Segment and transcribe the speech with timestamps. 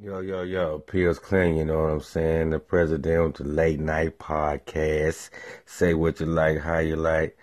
[0.00, 2.50] Yo, yo, yo, Pills Clean, you know what I'm saying?
[2.50, 5.28] The president of the late night podcast.
[5.66, 7.36] Say what you like, how you like.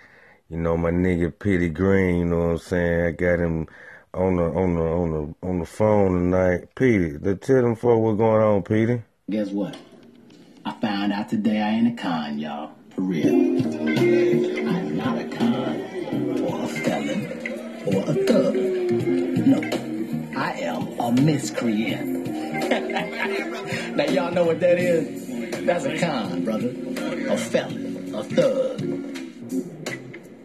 [0.48, 3.06] You know, my nigga Petey Greene, you know what I'm saying?
[3.08, 3.68] I got him
[4.14, 6.74] on the on the on the on the phone tonight.
[6.76, 9.02] Petey, let's tell them for what's going on, Petey.
[9.30, 9.76] Guess what?
[10.64, 12.72] I found out today I ain't a con, y'all.
[12.96, 13.28] For real.
[13.28, 18.35] I'm not a con or a felon or a thug.
[21.22, 22.28] Miscreant.
[23.96, 25.66] now y'all know what that is?
[25.66, 26.70] That's a con, brother.
[26.70, 28.82] A felon, a thug.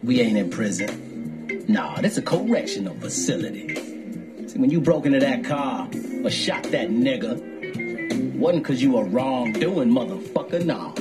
[0.03, 1.65] We ain't in prison.
[1.67, 3.75] Nah, this a correctional facility.
[4.47, 5.87] See, when you broke into that car
[6.23, 10.65] or shot that nigga, wasn't cause you were wrongdoing, motherfucker.
[10.65, 10.93] Nah.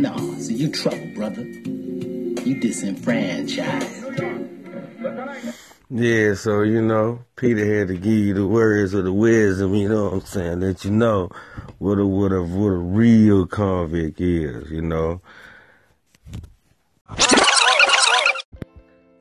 [0.00, 1.42] Nah, see, you trouble, brother.
[1.42, 4.00] You disenfranchised.
[5.90, 9.88] Yeah, so you know, Peter had to give you the words of the wisdom, you
[9.88, 10.60] know what I'm saying?
[10.60, 11.30] Let you know
[11.78, 15.22] what a what a what a real convict is, you know.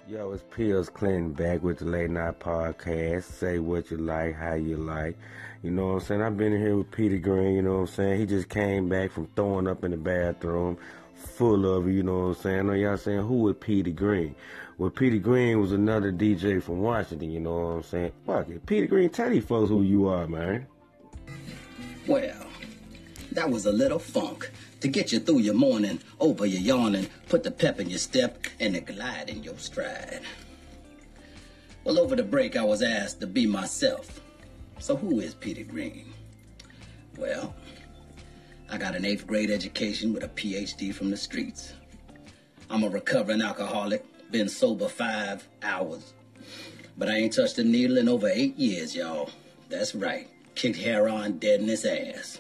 [0.10, 3.26] Yo, it's Pills Clinton back with the late night podcast.
[3.26, 5.16] Say what you like, how you like.
[5.62, 6.22] You know what I'm saying?
[6.24, 8.20] I've been here with Peter Greene, you know what I'm saying?
[8.20, 10.80] He just came back from throwing up in the bathroom
[11.14, 12.60] full of it, you know what I'm saying?
[12.60, 14.34] I know y'all saying who was Peter Greene?
[14.80, 18.12] Well, Peter Greene was another DJ from Washington, you know what I'm saying?
[18.26, 18.66] Fuck it.
[18.66, 20.66] Peter Greene, tell these folks who you are, man.
[22.08, 22.48] Well,
[23.34, 24.50] that was a little funk
[24.82, 28.48] to get you through your morning, over your yawning, put the pep in your step,
[28.60, 30.22] and the glide in your stride.
[31.84, 34.22] Well, over the break, I was asked to be myself.
[34.80, 36.14] So, who is Peter Greene?
[37.18, 37.54] Well,
[38.70, 41.74] I got an eighth grade education with a PhD from the streets.
[42.70, 46.14] I'm a recovering alcoholic, been sober five hours.
[46.98, 49.32] But I ain't touched a needle in over eight years, y'all.
[49.70, 50.28] That's right.
[50.56, 52.40] Kicked heroin dead in his ass.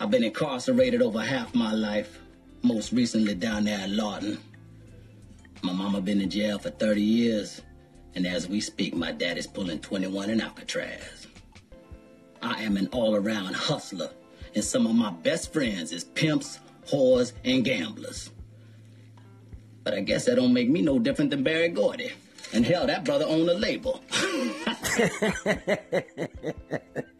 [0.00, 2.18] I've been incarcerated over half my life,
[2.62, 4.38] most recently down there at Lorton.
[5.62, 7.62] My mama been in jail for 30 years,
[8.14, 11.28] and as we speak, my daddy's pulling 21 in Alcatraz.
[12.42, 14.10] I am an all-around hustler,
[14.54, 16.58] and some of my best friends is pimps,
[16.88, 18.30] whores, and gamblers.
[19.84, 22.12] But I guess that don't make me no different than Berry Gordy.
[22.52, 24.02] And hell, that brother owned a label.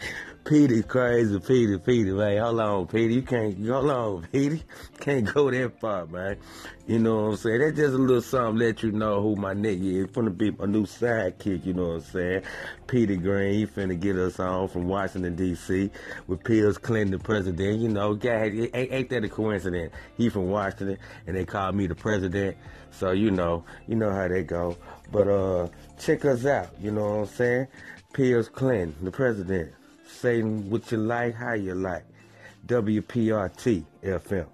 [0.52, 2.36] Petey crazy, Petey, Petey, man.
[2.36, 3.14] Hold on, Petey.
[3.14, 4.62] You can't, hold on, Petey.
[5.00, 6.36] Can't go that far, man.
[6.86, 7.60] You know what I'm saying?
[7.60, 10.06] That's just a little something let you know who my nigga is.
[10.08, 12.42] Finna be my new sidekick, you know what I'm saying?
[12.86, 15.90] Petey Greene, he finna get us on from Washington, D.C.
[16.26, 17.78] with Pills Clinton, the president.
[17.78, 19.94] You know, God, ain't, that a coincidence?
[20.18, 22.58] He from Washington, and they call me the president.
[22.90, 24.76] So, you know, you know how they go.
[25.10, 25.68] But, uh,
[25.98, 27.68] check us out, you know what I'm saying?
[28.12, 29.72] Pills Clinton, the president.
[30.20, 32.04] Saying what you like, how you like.
[32.66, 34.46] WPRT FM.